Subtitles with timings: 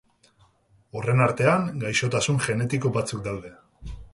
[0.99, 3.57] Horren artean, gaixotasun genetiko batzuk daude.